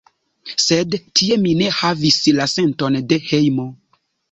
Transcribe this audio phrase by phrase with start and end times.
[0.63, 3.71] Sed tie mi ne havis la senton de hejmo.